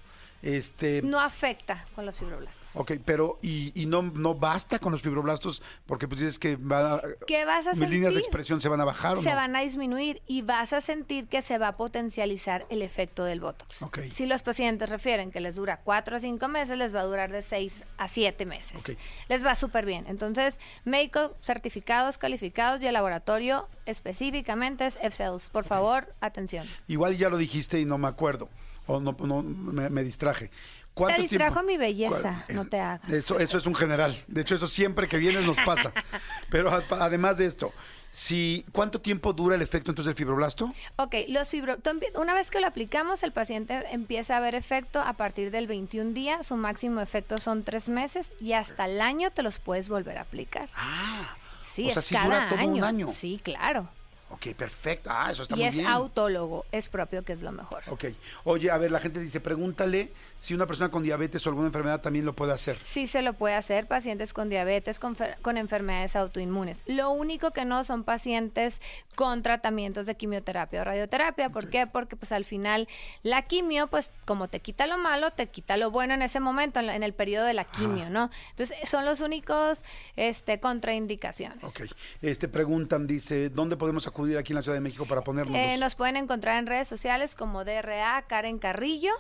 Este, 0.46 1.02
No 1.02 1.20
afecta 1.20 1.86
con 1.96 2.06
los 2.06 2.18
fibroblastos. 2.20 2.68
ok, 2.76 2.92
pero 3.04 3.40
y, 3.42 3.72
y 3.82 3.88
no, 3.88 4.04
no 4.04 4.36
basta 4.36 4.78
con 4.78 4.92
los 4.92 5.02
fibroblastos 5.02 5.64
porque 5.88 6.08
pues 6.08 6.20
dices 6.22 6.38
que 6.38 6.56
van 6.56 6.86
a- 6.86 7.02
¿Qué 7.26 7.46
vas 7.46 7.66
a 7.66 7.72
mis 7.72 7.80
sentir? 7.80 7.96
líneas 7.96 8.14
de 8.14 8.20
expresión 8.20 8.62
se 8.62 8.70
van 8.70 8.80
a 8.80 8.86
bajar 8.86 9.18
o 9.18 9.24
se 9.24 9.32
no. 9.32 9.36
van 9.36 9.56
a 9.56 9.62
disminuir 9.62 10.22
y 10.28 10.44
vas 10.44 10.72
a 10.72 10.82
sentir 10.82 11.28
que 11.28 11.42
se 11.42 11.58
va 11.58 11.70
a 11.70 11.78
potencializar 11.78 12.64
el 12.70 12.84
efecto 12.84 13.24
del 13.24 13.40
Botox. 13.40 13.82
Ok. 13.82 14.00
Si 14.14 14.28
los 14.28 14.44
pacientes 14.44 14.90
refieren 14.92 15.32
que 15.32 15.40
les 15.40 15.56
dura 15.56 15.82
4 15.84 16.18
a 16.18 16.20
5 16.20 16.48
meses, 16.48 16.78
les 16.78 16.94
va 16.94 17.00
a 17.00 17.06
durar 17.06 17.32
de 17.32 17.42
6 17.42 17.84
a 17.98 18.08
7 18.08 18.46
meses. 18.46 18.80
Ok. 18.80 18.92
Les 19.30 19.44
va 19.44 19.56
súper 19.56 19.86
bien. 19.88 20.06
Entonces, 20.08 20.60
médicos 20.84 21.32
certificados, 21.42 22.20
calificados 22.20 22.84
y 22.84 22.88
el 22.88 22.94
laboratorio 22.94 23.68
específicamente 23.88 24.86
es 24.86 24.98
F-Cells. 25.02 25.50
Por 25.50 25.64
favor, 25.66 26.14
atención. 26.22 26.68
Igual 26.88 27.18
ya 27.18 27.30
lo 27.30 27.38
dijiste 27.38 27.80
y 27.80 27.86
no 27.86 27.98
me 27.98 28.08
acuerdo. 28.08 28.48
O 28.88 29.00
no, 29.00 29.16
no 29.20 29.42
me, 29.44 29.90
me 29.90 30.04
distraje. 30.04 30.52
¿Cuánto 30.94 31.18
Te 31.18 31.22
distrajo 31.24 31.56
tiempo- 31.56 31.68
mi 31.72 31.78
belleza, 31.78 32.46
no 32.50 32.66
te 32.66 32.80
hagas. 32.80 33.10
Eso, 33.10 33.38
eso 33.40 33.58
es 33.58 33.66
un 33.66 33.76
general. 33.76 34.16
De 34.28 34.42
hecho, 34.42 34.56
eso 34.56 34.68
siempre 34.68 35.08
que 35.10 35.18
vienes 35.18 35.46
nos 35.46 35.58
pasa. 35.58 35.92
Pero 36.50 36.70
a- 36.72 36.84
además 37.02 37.38
de 37.38 37.48
esto, 37.48 37.74
si, 38.14 38.66
¿cuánto 38.72 39.02
tiempo 39.02 39.34
dura 39.34 39.56
el 39.56 39.62
efecto 39.62 39.92
entonces 39.92 40.06
del 40.08 40.16
fibroblasto? 40.16 40.74
Ok, 40.96 41.16
los 41.28 41.50
fibro... 41.50 41.76
Una 42.16 42.34
vez 42.34 42.50
que 42.50 42.62
lo 42.62 42.68
aplicamos, 42.68 43.24
el 43.24 43.34
paciente 43.34 43.84
empieza 43.92 44.38
a 44.38 44.40
ver 44.40 44.56
efecto 44.56 45.02
a 45.02 45.12
partir 45.14 45.52
del 45.52 45.68
21 45.68 46.14
día. 46.14 46.42
Su 46.44 46.56
máximo 46.56 47.02
efecto 47.02 47.40
son 47.40 47.64
tres 47.64 47.90
meses 47.90 48.32
y 48.40 48.54
hasta 48.54 48.86
el 48.86 49.02
año 49.02 49.32
te 49.32 49.44
los 49.44 49.60
puedes 49.60 49.90
volver 49.90 50.18
a 50.18 50.22
aplicar. 50.22 50.70
Ah, 50.78 51.36
Sí, 51.68 51.88
o 51.90 51.92
sea, 51.92 52.00
es 52.00 52.06
si 52.06 52.16
cada 52.16 52.26
dura 52.26 52.48
todo 52.50 52.68
un 52.70 52.84
año. 52.86 53.10
Sí, 53.14 53.42
claro. 53.44 53.90
Ok, 54.36 54.54
perfecto. 54.56 55.10
Ah, 55.12 55.32
eso 55.32 55.44
está 55.44 55.56
y 55.56 55.60
muy 55.60 55.68
es 55.68 55.76
bien. 55.76 55.88
autólogo, 55.88 56.66
es 56.72 56.90
propio, 56.90 57.24
que 57.24 57.34
es 57.34 57.42
lo 57.42 57.52
mejor. 57.52 57.84
Ok. 57.90 58.06
Oye, 58.44 58.70
a 58.72 58.78
ver, 58.78 58.92
la 58.92 59.00
gente 59.00 59.20
dice, 59.20 59.40
pregúntale 59.40 60.12
si 60.38 60.54
una 60.54 60.68
persona 60.68 60.90
con 60.92 61.04
diabetes 61.04 61.46
o 61.46 61.50
alguna 61.50 61.68
enfermedad 61.68 62.02
también 62.02 62.26
lo 62.26 62.34
puede 62.34 62.52
hacer. 62.54 62.78
Sí 62.86 63.08
se 63.08 63.22
lo 63.22 63.34
puede 63.34 63.56
hacer 63.56 63.88
pacientes 63.88 64.34
con 64.34 64.50
diabetes, 64.50 65.00
con, 65.00 65.16
con 65.42 65.58
enfermedades 65.58 66.16
autoinmunes. 66.16 66.84
Lo 66.86 67.12
único 67.12 67.52
que 67.52 67.66
no 67.66 67.84
son 67.84 68.04
pacientes 68.04 68.82
con 69.16 69.42
tratamientos 69.42 70.06
de 70.06 70.16
quimioterapia 70.16 70.82
o 70.82 70.84
radioterapia. 70.84 71.50
¿Por 71.50 71.70
qué? 71.70 71.88
Porque 71.88 72.16
pues 72.18 72.32
al 72.32 72.44
final 72.46 72.88
la 73.24 73.42
quimio, 73.44 73.88
pues 73.88 74.12
como 74.26 74.48
te 74.50 74.60
quita 74.60 74.88
lo 74.88 74.98
malo, 74.98 75.32
te 75.32 75.48
quita 75.48 75.78
lo 75.78 75.92
bueno 75.92 76.14
en 76.14 76.22
ese 76.22 76.40
momento, 76.40 76.80
en, 76.82 76.88
la- 76.88 76.96
en 76.96 77.04
el 77.04 77.14
periodo 77.14 77.46
de 77.46 77.54
la 77.54 77.64
quimio, 77.64 78.10
¿no? 78.10 78.30
Entonces 78.52 78.78
son 78.90 79.06
los 79.06 79.22
únicos 79.22 79.84
este, 80.18 80.60
contraindicaciones. 80.60 81.64
Ok. 81.64 81.82
Este, 82.22 82.48
preguntan, 82.48 83.08
dice, 83.08 83.50
¿dónde 83.50 83.78
podemos 83.78 84.08
acudir 84.26 84.38
aquí 84.38 84.54
en 84.54 84.56
la 84.56 84.64
Ciudad 84.64 84.76
de 84.76 84.82
México 84.82 85.06
para 85.06 85.22
ponernos? 85.22 85.56
Eh, 85.56 85.78
nos 85.78 85.96
pueden 85.96 86.18
encontrar 86.18 86.58
en 86.58 86.66
redes 86.68 86.88
sociales 86.88 87.36
como 87.36 87.64
DRA 87.64 88.24
Karen 88.28 88.58
Carrillo, 88.60 89.12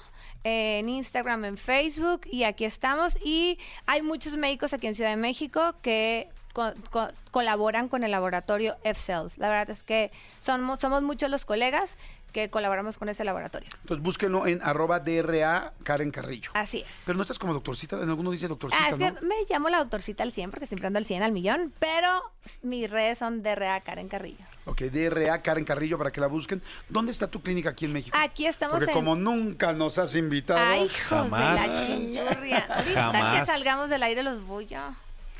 eh, 0.44 0.80
en 0.80 0.90
Instagram, 0.90 1.46
en 1.46 1.57
Facebook 1.57 2.22
y 2.31 2.44
aquí 2.44 2.66
estamos. 2.66 3.18
Y 3.24 3.60
hay 3.86 4.02
muchos 4.02 4.36
médicos 4.38 4.74
aquí 4.74 4.88
en 4.88 4.96
Ciudad 4.96 5.12
de 5.12 5.18
México 5.18 5.75
que 5.81 6.30
co- 6.54 6.74
co- 6.90 7.10
colaboran 7.31 7.88
con 7.88 8.04
el 8.04 8.12
laboratorio 8.12 8.78
F-Cells. 8.84 9.38
La 9.38 9.50
verdad 9.50 9.69
es 9.69 9.84
que 9.84 10.12
somos, 10.40 10.80
somos 10.80 11.04
muchos 11.04 11.30
los 11.30 11.46
colegas 11.46 11.98
que 12.31 12.50
colaboramos 12.50 12.98
con 12.98 13.08
ese 13.08 13.24
laboratorio. 13.24 13.69
Entonces 13.84 14.04
búsquenlo 14.04 14.46
en 14.46 14.62
arroba 14.62 15.00
DRA 15.00 15.72
Karen 15.84 16.12
Carrillo. 16.12 16.51
Así 16.54 16.80
es. 16.81 17.04
Pero 17.06 17.16
no 17.16 17.22
estás 17.22 17.40
como 17.40 17.54
doctorcita, 17.54 17.96
en 18.01 18.10
alguno 18.10 18.30
dice 18.31 18.50
doctorcita, 18.50 18.84
Ah, 18.84 18.90
es 18.90 18.96
que 18.96 19.12
me 19.25 19.36
llamo 19.50 19.69
la 19.69 19.78
doctorcita 19.78 20.24
al 20.24 20.34
100 20.34 20.51
porque 20.51 20.66
siempre 20.68 20.88
ando 20.88 20.98
al 21.00 21.06
100 21.06 21.24
al 21.24 21.31
millón, 21.31 21.72
pero 21.80 22.22
mis 22.62 22.92
redes 22.92 23.19
son 23.19 23.42
DRA 23.42 23.80
Karen 23.81 24.10
Carrillo. 24.10 24.44
Ok, 24.65 24.81
DRA 24.83 25.41
Karen 25.41 25.63
Carrillo 25.63 25.97
para 25.97 26.12
que 26.12 26.19
la 26.19 26.27
busquen. 26.27 26.62
¿Dónde 26.89 27.12
está 27.12 27.27
tu 27.27 27.41
clínica 27.41 27.69
aquí 27.69 27.85
en 27.85 27.94
México? 27.94 28.17
Aquí 28.19 28.47
estamos 28.47 28.77
Porque 28.77 28.91
en- 28.91 28.97
como 28.97 29.15
nunca 29.15 29.73
nos 29.73 29.97
has 30.00 30.15
invitado. 30.15 30.59
Ay, 30.59 30.85
hijos 30.85 31.01
Jamás. 31.07 31.62
de 31.62 31.67
la 31.67 31.85
chinchurria. 31.88 32.67
Ahorita 32.69 33.39
que 33.39 33.45
salgamos 33.45 33.89
del 33.89 34.03
aire 34.03 34.23
los 34.23 34.41
voy 34.45 34.67
a 34.73 34.95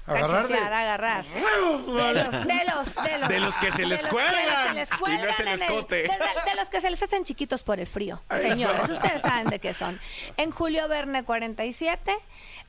Agarrar 0.08 0.48
de- 0.48 0.54
agarrar. 0.56 1.26
De 1.26 1.42
los, 1.42 1.86
de 1.88 2.14
los, 2.14 2.96
de 2.96 3.18
los. 3.18 3.28
De 3.30 3.40
los 3.40 3.56
que 3.56 3.72
se 3.72 3.86
les 3.88 3.98
de 3.98 4.04
los 4.04 4.12
cuelgan 4.12 4.36
que 4.36 4.68
se 4.70 4.74
les 4.76 4.90
y 4.90 4.92
no 4.94 5.00
cuelgan 5.00 5.30
es 5.30 5.40
el 5.40 5.48
en 5.48 5.54
el- 5.56 5.62
escote. 5.64 5.96
de, 5.96 6.04
de 6.04 6.56
los 6.58 6.70
que 6.70 6.82
se 6.82 6.92
les 6.92 7.02
hacen 7.02 7.24
chiquitos 7.24 7.64
por 7.64 7.80
el 7.80 7.88
frío. 7.88 8.22
Señores, 8.40 8.88
ustedes 8.88 9.24
saben 9.24 9.48
de 9.48 9.58
qué 9.58 9.74
son. 9.74 10.00
En 10.38 10.52
Julio 10.52 10.88
Verne 10.88 11.24
47. 11.24 12.16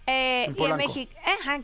Eh, 0.07 0.45
En 0.49 0.57
y 0.59 0.65
en. 0.65 0.77
México, 0.79 1.13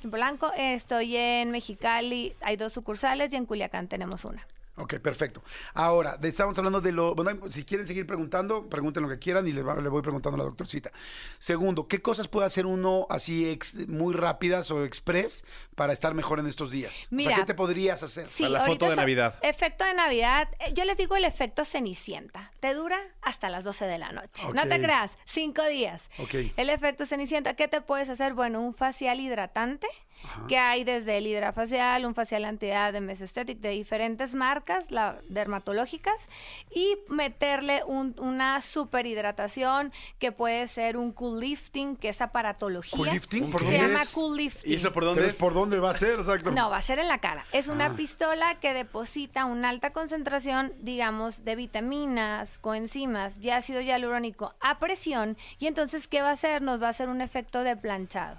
en 0.02 0.10
Polanco, 0.10 0.52
eh, 0.58 0.74
estoy 0.74 1.16
en 1.16 1.50
Mexicali, 1.52 2.34
hay 2.42 2.56
dos 2.56 2.74
sucursales 2.74 3.32
y 3.32 3.36
en 3.36 3.46
Culiacán 3.46 3.88
tenemos 3.88 4.26
una. 4.26 4.46
Ok, 4.76 4.94
perfecto. 5.00 5.42
Ahora, 5.74 6.16
de- 6.16 6.28
estamos 6.30 6.56
hablando 6.56 6.80
de 6.80 6.92
lo... 6.92 7.14
Bueno, 7.14 7.50
si 7.50 7.62
quieren 7.64 7.86
seguir 7.86 8.06
preguntando, 8.06 8.68
pregunten 8.70 9.02
lo 9.02 9.08
que 9.10 9.18
quieran 9.18 9.46
y 9.46 9.52
le, 9.52 9.62
va- 9.62 9.74
le 9.76 9.88
voy 9.90 10.00
preguntando 10.00 10.36
a 10.36 10.38
la 10.38 10.44
doctorcita. 10.44 10.90
Segundo, 11.38 11.88
¿qué 11.88 12.00
cosas 12.00 12.26
puede 12.28 12.46
hacer 12.46 12.64
uno 12.64 13.06
así 13.10 13.50
ex- 13.50 13.86
muy 13.88 14.14
rápidas 14.14 14.70
o 14.70 14.84
express 14.84 15.44
para 15.74 15.92
estar 15.92 16.14
mejor 16.14 16.38
en 16.38 16.46
estos 16.46 16.70
días? 16.70 17.04
o 17.12 17.14
Mira, 17.14 17.30
sea, 17.30 17.36
¿qué 17.40 17.44
te 17.44 17.54
podrías 17.54 18.02
hacer? 18.02 18.28
Sí, 18.28 18.48
la 18.48 18.64
foto 18.64 18.88
de 18.88 18.96
Navidad. 18.96 19.34
Efecto 19.42 19.84
de 19.84 19.92
Navidad. 19.92 20.48
eh, 20.60 20.72
Yo 20.72 20.84
les 20.86 20.96
digo 20.96 21.16
el 21.16 21.26
efecto 21.26 21.64
Cenicienta. 21.66 22.50
Te 22.60 22.72
dura 22.72 22.98
hasta 23.20 23.50
las 23.50 23.64
12 23.64 23.84
de 23.86 23.98
la 23.98 24.12
noche. 24.12 24.42
No 24.54 24.62
te 24.66 24.80
creas, 24.80 25.10
cinco 25.26 25.64
días. 25.66 26.08
Ok. 26.18 26.34
El 26.56 26.70
efecto 26.70 27.04
Cenicienta, 27.04 27.54
¿qué 27.56 27.68
te 27.68 27.82
puedes 27.82 28.08
hacer? 28.08 28.32
Bueno, 28.32 28.60
un 28.62 28.72
facial 28.72 29.20
hidratante, 29.20 29.86
que 30.48 30.58
hay 30.58 30.84
desde 30.84 31.18
el 31.18 31.26
hidrafacial, 31.26 32.04
un 32.06 32.14
facial 32.14 32.44
antiedad 32.44 32.92
de 32.92 33.00
Mesoesthetic 33.00 33.58
de 33.60 33.70
diferentes 33.70 34.34
marcas 34.34 34.90
la, 34.90 35.18
dermatológicas, 35.28 36.16
y 36.74 36.96
meterle 37.08 37.82
un- 37.86 38.14
una 38.18 38.60
super 38.60 39.06
hidratación, 39.06 39.92
que 40.18 40.32
puede 40.32 40.68
ser 40.68 40.96
un 40.96 41.12
cool 41.12 41.40
lifting, 41.40 41.96
que 41.96 42.08
es 42.10 42.20
aparatología. 42.20 42.96
¿Cool 42.96 43.08
lifting? 43.10 43.50
¿Por 43.50 43.64
Se 43.64 43.78
llama 43.78 44.00
es? 44.02 44.12
cool 44.14 44.36
lifting. 44.36 44.70
¿Y 44.72 44.74
eso 44.76 44.92
por 44.92 45.04
dónde 45.04 45.28
es? 45.28 45.36
¿Por 45.38 45.54
dónde 45.54 45.78
va 45.78 45.90
a 45.90 45.94
ser? 45.94 46.18
Exacto. 46.18 46.50
No, 46.50 46.70
va 46.70 46.78
a 46.78 46.82
ser 46.82 46.98
en 46.98 47.08
la 47.08 47.18
cara. 47.18 47.44
Es 47.52 47.68
una 47.68 47.86
Ah. 47.86 47.94
pistola 47.96 48.58
que 48.60 48.74
deposita 48.74 49.44
una 49.44 49.68
alta 49.68 49.90
concentración, 49.92 50.72
digamos, 50.80 51.44
de 51.44 51.56
vitaminas, 51.56 52.58
coenzimas 52.58 53.34
y 53.40 53.50
ácido 53.50 53.80
hialurónico 53.80 54.54
a 54.60 54.78
presión. 54.78 55.36
Y 55.58 55.66
entonces, 55.66 56.08
¿qué 56.08 56.22
va 56.22 56.28
a 56.30 56.32
hacer? 56.32 56.62
Nos 56.62 56.82
va 56.82 56.86
a 56.86 56.90
hacer 56.90 57.08
un 57.08 57.20
efecto 57.20 57.62
de 57.62 57.76
planchado. 57.76 58.36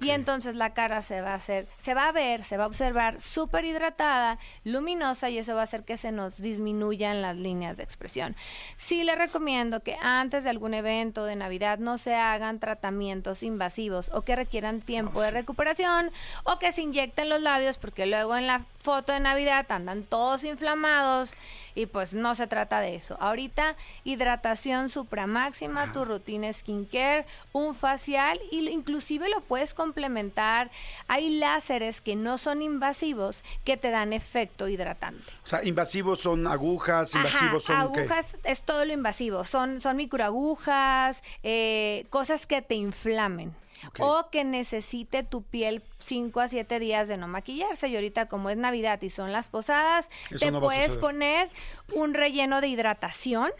Y 0.00 0.10
entonces 0.10 0.54
la 0.54 0.70
cara 0.74 1.02
se 1.02 1.20
va 1.20 1.30
a 1.32 1.34
hacer, 1.34 1.66
se 1.82 1.94
va 1.94 2.08
a 2.08 2.12
ver, 2.12 2.44
se 2.44 2.56
va 2.56 2.64
a 2.64 2.66
observar 2.66 3.20
súper 3.20 3.64
hidratada, 3.64 4.38
luminosa 4.64 5.30
y 5.30 5.38
eso 5.38 5.54
va 5.54 5.60
a 5.60 5.64
hacer 5.64 5.84
que 5.84 5.96
se 5.96 6.12
nos 6.12 6.40
disminuyan 6.40 7.22
las 7.22 7.36
líneas 7.36 7.76
de 7.76 7.82
expresión. 7.82 8.36
Sí 8.76 9.04
le 9.04 9.14
recomiendo 9.14 9.80
que 9.80 9.96
antes 10.02 10.44
de 10.44 10.50
algún 10.50 10.74
evento 10.74 11.24
de 11.24 11.36
Navidad 11.36 11.78
no 11.78 11.98
se 11.98 12.14
hagan 12.14 12.58
tratamientos 12.60 13.42
invasivos 13.42 14.10
o 14.12 14.22
que 14.22 14.36
requieran 14.36 14.80
tiempo 14.80 15.20
de 15.22 15.30
recuperación 15.30 16.10
o 16.44 16.58
que 16.58 16.72
se 16.72 16.82
inyecten 16.82 17.28
los 17.28 17.40
labios 17.40 17.78
porque 17.78 18.06
luego 18.06 18.36
en 18.36 18.46
la 18.46 18.64
foto 18.80 19.12
de 19.12 19.20
Navidad 19.20 19.66
andan 19.70 20.04
todos 20.04 20.44
inflamados 20.44 21.36
y 21.74 21.86
pues 21.86 22.14
no 22.14 22.34
se 22.34 22.46
trata 22.46 22.80
de 22.80 22.94
eso. 22.94 23.16
Ahorita 23.20 23.74
hidratación 24.04 24.88
supramáxima, 24.88 25.92
tu 25.92 26.04
rutina 26.04 26.52
skincare, 26.52 27.26
un 27.52 27.74
facial 27.74 28.40
y 28.50 28.62
lo- 28.62 28.70
inclusive 28.70 29.28
lo 29.28 29.40
puedes 29.40 29.65
puedes 29.66 29.74
complementar. 29.74 30.70
Hay 31.08 31.38
láseres 31.38 32.00
que 32.00 32.14
no 32.14 32.38
son 32.38 32.62
invasivos 32.62 33.42
que 33.64 33.76
te 33.76 33.90
dan 33.90 34.12
efecto 34.12 34.68
hidratante. 34.68 35.32
O 35.44 35.46
sea, 35.46 35.64
invasivos 35.64 36.20
son 36.20 36.46
agujas, 36.46 37.14
invasivos 37.14 37.68
Ajá, 37.68 37.82
son 37.84 37.92
¿qué? 37.92 38.00
agujas 38.00 38.36
es 38.44 38.62
todo 38.62 38.84
lo 38.84 38.92
invasivo. 38.92 39.44
Son, 39.44 39.80
son 39.80 39.96
microagujas, 39.96 41.22
eh, 41.42 42.04
cosas 42.10 42.46
que 42.46 42.62
te 42.62 42.74
inflamen. 42.74 43.54
O 44.00 44.30
que 44.30 44.42
necesite 44.42 45.22
tu 45.22 45.42
piel 45.42 45.82
5 45.98 46.40
a 46.40 46.48
7 46.48 46.78
días 46.78 47.08
de 47.08 47.16
no 47.18 47.28
maquillarse. 47.28 47.88
Y 47.88 47.94
ahorita, 47.94 48.26
como 48.26 48.50
es 48.50 48.56
Navidad 48.56 49.00
y 49.02 49.10
son 49.10 49.32
las 49.32 49.48
posadas, 49.48 50.08
Eso 50.30 50.38
te 50.38 50.50
no 50.50 50.60
puedes 50.60 50.96
poner 50.96 51.50
un 51.92 52.14
relleno 52.14 52.60
de 52.60 52.68
hidratación. 52.68 53.50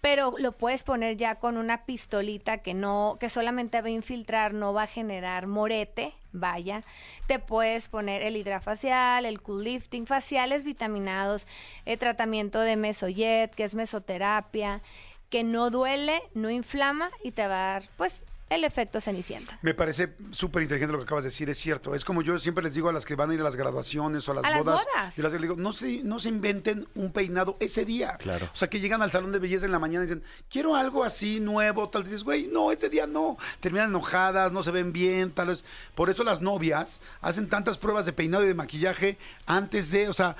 Pero 0.00 0.34
lo 0.38 0.52
puedes 0.52 0.82
poner 0.82 1.16
ya 1.16 1.34
con 1.34 1.56
una 1.56 1.84
pistolita 1.84 2.58
que 2.58 2.74
no, 2.74 3.16
que 3.20 3.28
solamente 3.28 3.80
va 3.80 3.88
a 3.88 3.90
infiltrar, 3.90 4.54
no 4.54 4.72
va 4.72 4.84
a 4.84 4.86
generar 4.86 5.46
morete, 5.46 6.14
vaya. 6.32 6.84
Te 7.26 7.38
puedes 7.38 7.88
poner 7.88 8.22
el 8.22 8.36
hidrafacial, 8.36 9.26
el 9.26 9.40
cool 9.42 9.64
lifting, 9.64 10.06
faciales 10.06 10.64
vitaminados, 10.64 11.46
eh, 11.84 11.96
tratamiento 11.96 12.60
de 12.60 12.76
mesojet, 12.76 13.54
que 13.54 13.64
es 13.64 13.74
mesoterapia, 13.74 14.80
que 15.28 15.44
no 15.44 15.70
duele, 15.70 16.22
no 16.34 16.50
inflama 16.50 17.10
y 17.22 17.32
te 17.32 17.46
va 17.46 17.54
a 17.54 17.72
dar, 17.72 17.88
pues, 17.96 18.22
el 18.50 18.64
efecto 18.64 19.00
cenicienta. 19.00 19.58
Me 19.62 19.72
parece 19.74 20.12
súper 20.32 20.62
inteligente 20.62 20.92
lo 20.92 20.98
que 20.98 21.04
acabas 21.04 21.24
de 21.24 21.28
decir, 21.30 21.48
es 21.48 21.56
cierto. 21.58 21.94
Es 21.94 22.04
como 22.04 22.20
yo 22.20 22.38
siempre 22.38 22.62
les 22.64 22.74
digo 22.74 22.88
a 22.88 22.92
las 22.92 23.06
que 23.06 23.14
van 23.14 23.30
a 23.30 23.34
ir 23.34 23.40
a 23.40 23.44
las 23.44 23.56
graduaciones 23.56 24.28
o 24.28 24.32
a 24.32 24.34
las 24.34 24.44
A 24.44 24.50
las 24.50 24.58
bodas. 24.64 24.84
bodas. 24.92 25.18
Y 25.18 25.22
las 25.22 25.32
les 25.32 25.40
digo, 25.40 25.54
no 25.56 25.72
se, 25.72 26.02
no 26.02 26.18
se 26.18 26.28
inventen 26.28 26.86
un 26.94 27.12
peinado 27.12 27.56
ese 27.60 27.84
día. 27.84 28.16
Claro. 28.18 28.50
O 28.52 28.56
sea, 28.56 28.68
que 28.68 28.80
llegan 28.80 29.00
al 29.02 29.10
salón 29.12 29.32
de 29.32 29.38
belleza 29.38 29.66
en 29.66 29.72
la 29.72 29.78
mañana 29.78 30.04
y 30.04 30.08
dicen, 30.08 30.24
quiero 30.50 30.74
algo 30.76 31.04
así 31.04 31.38
nuevo, 31.40 31.88
tal. 31.88 32.04
Dices, 32.04 32.24
güey, 32.24 32.48
no, 32.48 32.72
ese 32.72 32.90
día 32.90 33.06
no. 33.06 33.38
Terminan 33.60 33.90
enojadas, 33.90 34.50
no 34.52 34.62
se 34.62 34.72
ven 34.72 34.92
bien, 34.92 35.30
tal 35.30 35.46
vez. 35.46 35.64
Por 35.94 36.10
eso 36.10 36.24
las 36.24 36.40
novias 36.42 37.00
hacen 37.20 37.48
tantas 37.48 37.78
pruebas 37.78 38.04
de 38.04 38.12
peinado 38.12 38.44
y 38.44 38.48
de 38.48 38.54
maquillaje 38.54 39.16
antes 39.46 39.90
de, 39.92 40.08
o 40.08 40.12
sea, 40.12 40.34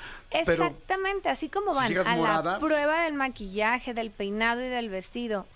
pero 0.45 0.64
Exactamente, 0.67 1.29
así 1.29 1.49
como 1.49 1.75
van 1.75 1.97
a 1.97 2.17
morada- 2.17 2.52
la 2.55 2.59
prueba 2.59 3.05
del 3.05 3.14
maquillaje, 3.14 3.95
del 3.95 4.11
peinado 4.11 4.61
y 4.64 4.69
del 4.69 4.88
vestido. 4.88 5.47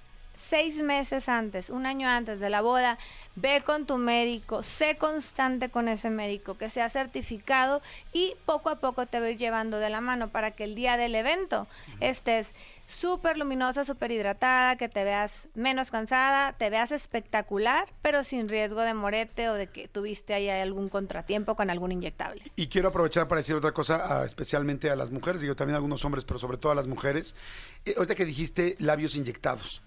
Seis 0.46 0.82
meses 0.82 1.28
antes, 1.30 1.70
un 1.70 1.86
año 1.86 2.06
antes 2.08 2.38
de 2.38 2.50
la 2.50 2.60
boda, 2.60 2.98
ve 3.34 3.62
con 3.64 3.86
tu 3.86 3.96
médico, 3.96 4.62
sé 4.62 4.96
constante 4.96 5.70
con 5.70 5.88
ese 5.88 6.10
médico, 6.10 6.58
que 6.58 6.68
sea 6.68 6.88
certificado 6.90 7.80
y 8.12 8.34
poco 8.44 8.68
a 8.68 8.76
poco 8.78 9.06
te 9.06 9.20
va 9.20 9.26
a 9.26 9.30
ir 9.30 9.38
llevando 9.38 9.78
de 9.78 9.88
la 9.88 10.02
mano 10.02 10.28
para 10.28 10.50
que 10.50 10.64
el 10.64 10.74
día 10.74 10.98
del 10.98 11.14
evento 11.14 11.66
estés 12.00 12.50
súper 12.86 13.38
luminosa, 13.38 13.84
súper 13.86 14.12
hidratada, 14.12 14.76
que 14.76 14.90
te 14.90 15.02
veas 15.02 15.48
menos 15.54 15.90
cansada, 15.90 16.52
te 16.52 16.68
veas 16.68 16.92
espectacular, 16.92 17.88
pero 18.02 18.22
sin 18.22 18.48
riesgo 18.50 18.82
de 18.82 18.92
morete 18.92 19.48
o 19.48 19.54
de 19.54 19.68
que 19.68 19.88
tuviste 19.88 20.34
ahí 20.34 20.50
algún 20.50 20.88
contratiempo 20.88 21.56
con 21.56 21.70
algún 21.70 21.90
inyectable. 21.92 22.42
Y 22.54 22.66
quiero 22.66 22.88
aprovechar 22.88 23.26
para 23.28 23.40
decir 23.40 23.56
otra 23.56 23.72
cosa, 23.72 24.20
a- 24.20 24.26
especialmente 24.26 24.90
a 24.90 24.96
las 24.96 25.10
mujeres, 25.10 25.40
digo 25.40 25.56
también 25.56 25.74
a 25.74 25.78
algunos 25.78 26.04
hombres, 26.04 26.26
pero 26.26 26.38
sobre 26.38 26.58
todo 26.58 26.72
a 26.72 26.74
las 26.74 26.86
mujeres. 26.86 27.34
Eh, 27.86 27.94
ahorita 27.96 28.14
que 28.14 28.26
dijiste 28.26 28.76
labios 28.78 29.16
inyectados. 29.16 29.80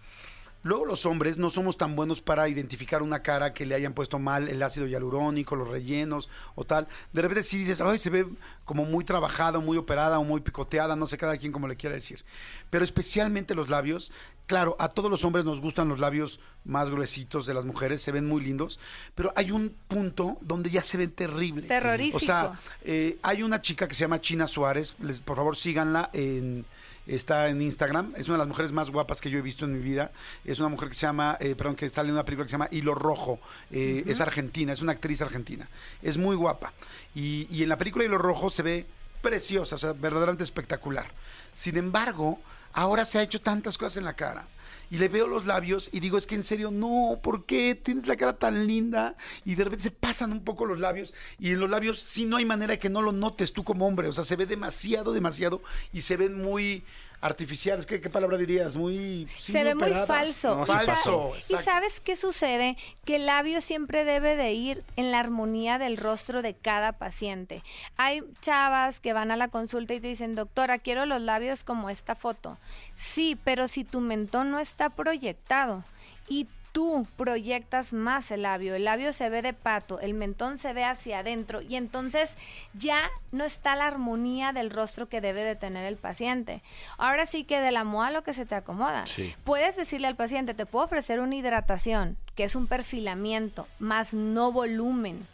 Luego 0.67 0.85
los 0.85 1.05
hombres 1.05 1.37
no 1.37 1.49
somos 1.49 1.77
tan 1.77 1.95
buenos 1.95 2.19
para 2.21 2.49
identificar 2.49 3.01
una 3.01 3.21
cara 3.23 3.53
que 3.53 3.65
le 3.65 3.73
hayan 3.73 3.93
puesto 3.93 4.19
mal 4.19 4.49
el 4.49 4.61
ácido 4.61 4.85
hialurónico, 4.85 5.55
los 5.55 5.69
rellenos 5.69 6.29
o 6.55 6.65
tal. 6.65 6.87
De 7.13 7.21
repente 7.21 7.43
si 7.45 7.57
dices, 7.57 7.79
ay, 7.79 7.97
se 7.97 8.09
ve 8.09 8.27
como 8.65 8.83
muy 8.83 9.05
trabajada, 9.05 9.59
muy 9.59 9.77
operada 9.77 10.19
o 10.19 10.23
muy 10.25 10.41
picoteada, 10.41 10.95
no 10.97 11.07
sé 11.07 11.17
cada 11.17 11.37
quien 11.37 11.51
como 11.53 11.67
le 11.69 11.77
quiera 11.77 11.95
decir. 11.95 12.25
Pero 12.69 12.83
especialmente 12.83 13.55
los 13.55 13.69
labios, 13.69 14.11
claro, 14.45 14.75
a 14.77 14.89
todos 14.89 15.09
los 15.09 15.23
hombres 15.23 15.45
nos 15.45 15.61
gustan 15.61 15.87
los 15.87 15.99
labios 15.99 16.39
más 16.65 16.89
gruesitos 16.89 17.45
de 17.45 17.53
las 17.53 17.63
mujeres, 17.63 18.01
se 18.01 18.11
ven 18.11 18.25
muy 18.27 18.41
lindos, 18.43 18.77
pero 19.15 19.31
hay 19.37 19.51
un 19.51 19.73
punto 19.87 20.37
donde 20.41 20.69
ya 20.69 20.83
se 20.83 20.97
ven 20.97 21.11
terribles. 21.11 21.67
Terrorífico. 21.69 22.17
O 22.17 22.19
sea, 22.19 22.59
eh, 22.83 23.17
hay 23.23 23.41
una 23.41 23.61
chica 23.61 23.87
que 23.87 23.95
se 23.95 24.01
llama 24.01 24.19
China 24.19 24.47
Suárez, 24.47 24.95
les- 25.01 25.21
por 25.21 25.37
favor 25.37 25.55
síganla 25.55 26.09
en 26.11 26.65
está 27.07 27.49
en 27.49 27.61
Instagram, 27.61 28.13
es 28.17 28.27
una 28.27 28.35
de 28.35 28.39
las 28.39 28.47
mujeres 28.47 28.71
más 28.71 28.91
guapas 28.91 29.21
que 29.21 29.29
yo 29.29 29.39
he 29.39 29.41
visto 29.41 29.65
en 29.65 29.73
mi 29.73 29.79
vida, 29.79 30.11
es 30.45 30.59
una 30.59 30.69
mujer 30.69 30.89
que 30.89 30.95
se 30.95 31.05
llama, 31.05 31.37
eh, 31.39 31.55
perdón, 31.55 31.75
que 31.75 31.89
sale 31.89 32.09
en 32.09 32.15
una 32.15 32.25
película 32.25 32.45
que 32.45 32.49
se 32.49 32.55
llama 32.55 32.67
Hilo 32.71 32.95
Rojo, 32.95 33.39
eh, 33.71 34.03
es 34.07 34.21
argentina, 34.21 34.73
es 34.73 34.81
una 34.81 34.93
actriz 34.93 35.21
argentina, 35.21 35.67
es 36.01 36.17
muy 36.17 36.35
guapa. 36.35 36.73
Y, 37.15 37.47
y 37.49 37.63
en 37.63 37.69
la 37.69 37.77
película 37.77 38.05
Hilo 38.05 38.17
Rojo 38.17 38.49
se 38.49 38.63
ve 38.63 38.85
preciosa, 39.21 39.75
o 39.75 39.77
sea, 39.77 39.93
verdaderamente 39.93 40.43
espectacular. 40.43 41.07
Sin 41.53 41.77
embargo, 41.77 42.39
ahora 42.73 43.05
se 43.05 43.19
ha 43.19 43.23
hecho 43.23 43.41
tantas 43.41 43.77
cosas 43.77 43.97
en 43.97 44.05
la 44.05 44.15
cara. 44.15 44.47
Y 44.89 44.99
le 44.99 45.09
veo 45.09 45.27
los 45.27 45.45
labios 45.45 45.89
y 45.91 45.99
digo, 45.99 46.17
es 46.17 46.25
que 46.25 46.35
en 46.35 46.45
serio, 46.45 46.71
no, 46.71 47.19
¿por 47.21 47.45
qué 47.45 47.75
tienes 47.75 48.07
la 48.07 48.15
cara 48.15 48.37
tan 48.37 48.67
linda? 48.67 49.15
Y 49.43 49.55
de 49.55 49.65
repente 49.65 49.83
se 49.83 49.91
pasan 49.91 50.31
un 50.31 50.43
poco 50.43 50.65
los 50.65 50.79
labios. 50.79 51.13
Y 51.39 51.51
en 51.51 51.59
los 51.59 51.69
labios 51.69 51.99
sí 51.99 52.25
no 52.25 52.37
hay 52.37 52.45
manera 52.45 52.71
de 52.71 52.79
que 52.79 52.89
no 52.89 53.01
lo 53.01 53.11
notes 53.11 53.51
tú 53.51 53.65
como 53.65 53.85
hombre. 53.85 54.07
O 54.07 54.13
sea, 54.13 54.23
se 54.23 54.37
ve 54.37 54.45
demasiado, 54.45 55.11
demasiado. 55.11 55.61
Y 55.91 56.01
se 56.01 56.15
ven 56.15 56.41
muy 56.41 56.85
artificiales. 57.21 57.85
¿Qué, 57.85 57.99
qué 58.01 58.09
palabra 58.09 58.37
dirías? 58.37 58.75
Muy... 58.75 59.27
sí, 59.39 59.51
se 59.51 59.63
ve 59.63 59.73
muy 59.75 59.83
operadas. 59.83 60.07
falso. 60.07 60.55
No, 60.55 60.63
y, 60.63 60.65
sí, 60.65 60.71
sa- 60.71 60.79
falso. 60.95 61.31
y 61.33 61.37
exacto. 61.37 61.65
sabes 61.65 61.99
qué 61.99 62.15
sucede? 62.15 62.77
Que 63.05 63.15
el 63.17 63.25
labio 63.25 63.61
siempre 63.61 64.05
debe 64.05 64.35
de 64.35 64.53
ir 64.53 64.83
en 64.95 65.11
la 65.11 65.19
armonía 65.19 65.77
del 65.79 65.97
rostro 65.97 66.41
de 66.41 66.53
cada 66.53 66.93
paciente. 66.93 67.63
Hay 67.97 68.21
chavas 68.41 68.99
que 68.99 69.13
van 69.13 69.31
a 69.31 69.35
la 69.35 69.47
consulta 69.47 69.93
y 69.93 69.99
te 69.99 70.07
dicen, 70.07 70.35
doctora, 70.35 70.79
quiero 70.79 71.05
los 71.05 71.21
labios 71.21 71.63
como 71.63 71.89
esta 71.89 72.15
foto. 72.15 72.57
Sí, 72.95 73.37
pero 73.43 73.67
si 73.67 73.83
tu 73.83 73.99
mentón 74.01 74.51
no 74.51 74.59
está 74.59 74.89
proyectado 74.89 75.83
y 76.29 76.47
tú 76.77 77.07
proyectas 77.17 77.91
más 77.91 78.29
el 78.29 78.43
labio, 78.43 78.75
el 78.75 78.83
labio 78.83 79.11
se 79.11 79.29
ve 79.29 79.41
de 79.41 79.53
pato, 79.53 79.99
el 79.99 80.13
mentón 80.13 80.59
se 80.59 80.73
ve 80.73 80.83
hacia 80.83 81.17
adentro 81.17 81.63
y 81.63 81.75
entonces 81.75 82.37
ya 82.75 83.09
no 83.31 83.45
está 83.45 83.75
la 83.75 83.87
armonía 83.87 84.53
del 84.53 84.69
rostro 84.69 85.09
que 85.09 85.19
debe 85.19 85.43
de 85.43 85.55
tener 85.55 85.87
el 85.87 85.97
paciente. 85.97 86.61
Ahora 86.99 87.25
sí 87.25 87.45
que 87.45 87.59
de 87.59 87.71
la 87.71 87.83
moda 87.83 88.11
lo 88.11 88.21
que 88.21 88.35
se 88.35 88.45
te 88.45 88.53
acomoda. 88.53 89.07
Sí. 89.07 89.33
Puedes 89.43 89.75
decirle 89.75 90.05
al 90.05 90.15
paciente, 90.15 90.53
te 90.53 90.67
puedo 90.67 90.85
ofrecer 90.85 91.19
una 91.19 91.35
hidratación, 91.35 92.15
que 92.35 92.43
es 92.43 92.55
un 92.55 92.67
perfilamiento, 92.67 93.67
más 93.79 94.13
no 94.13 94.51
volumen. 94.51 95.25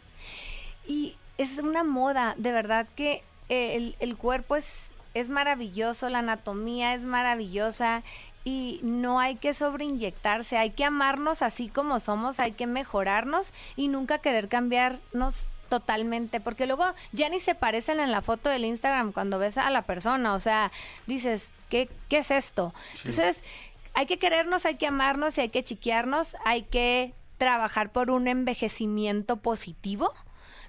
Y 0.86 1.14
es 1.36 1.58
una 1.58 1.84
moda, 1.84 2.36
de 2.38 2.52
verdad 2.52 2.86
que 2.96 3.22
eh, 3.50 3.76
el, 3.76 3.96
el 4.00 4.16
cuerpo 4.16 4.56
es, 4.56 4.88
es 5.12 5.28
maravilloso, 5.28 6.08
la 6.08 6.20
anatomía 6.20 6.94
es 6.94 7.04
maravillosa 7.04 8.02
y 8.44 8.80
no 8.82 9.18
hay 9.18 9.36
que 9.36 9.54
sobreinyectarse, 9.54 10.58
hay 10.58 10.70
que 10.70 10.84
amarnos 10.84 11.42
así 11.42 11.68
como 11.68 11.98
somos, 11.98 12.40
hay 12.40 12.52
que 12.52 12.66
mejorarnos 12.66 13.52
y 13.74 13.88
nunca 13.88 14.18
querer 14.18 14.48
cambiarnos 14.48 15.48
totalmente, 15.68 16.40
porque 16.40 16.66
luego 16.66 16.84
ya 17.12 17.28
ni 17.28 17.40
se 17.40 17.54
parecen 17.54 17.98
en 17.98 18.12
la 18.12 18.20
foto 18.20 18.50
del 18.50 18.64
Instagram 18.64 19.12
cuando 19.12 19.38
ves 19.38 19.58
a 19.58 19.70
la 19.70 19.82
persona, 19.82 20.34
o 20.34 20.38
sea, 20.38 20.70
dices, 21.06 21.48
¿qué, 21.70 21.88
qué 22.08 22.18
es 22.18 22.30
esto? 22.30 22.74
Entonces, 22.98 23.42
hay 23.94 24.06
que 24.06 24.18
querernos, 24.18 24.66
hay 24.66 24.76
que 24.76 24.86
amarnos 24.86 25.38
y 25.38 25.42
hay 25.42 25.48
que 25.48 25.64
chiquearnos, 25.64 26.36
hay 26.44 26.62
que 26.62 27.14
trabajar 27.38 27.90
por 27.90 28.10
un 28.10 28.28
envejecimiento 28.28 29.36
positivo 29.36 30.12